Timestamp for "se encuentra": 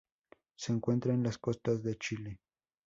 0.55-1.13